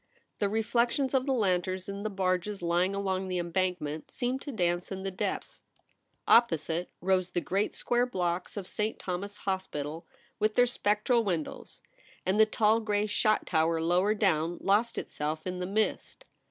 The 0.39 0.47
reflec 0.47 0.89
tions 0.89 1.13
of 1.13 1.27
the 1.27 1.31
lanterns 1.33 1.87
in 1.87 2.01
the 2.01 2.09
barges 2.09 2.63
lying 2.63 2.95
along 2.95 3.27
the 3.27 3.37
embankment 3.37 4.09
seemed 4.09 4.41
to 4.41 4.51
dance 4.51 4.91
in 4.91 5.03
the 5.03 5.11
depths. 5.11 5.61
Opposite 6.27 6.89
rose 7.01 7.29
the 7.29 7.39
great 7.39 7.75
square 7.75 8.07
blocks 8.07 8.57
of 8.57 8.65
St. 8.65 8.97
Thomas's 8.97 9.37
Hospital 9.37 10.07
with 10.39 10.55
their 10.55 10.65
spectral 10.65 11.23
windows, 11.23 11.83
and 12.25 12.39
the 12.39 12.47
tall 12.47 12.79
gray 12.79 13.05
shot 13.05 13.45
tower 13.45 13.79
lower 13.79 14.15
down 14.15 14.57
lost 14.59 14.97
itself 14.97 15.45
in 15.45 15.59
the 15.59 15.67
mist. 15.67 16.25